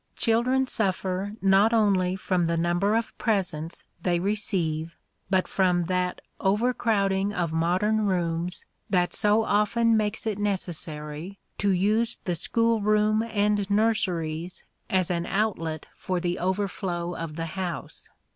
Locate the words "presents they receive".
3.19-4.97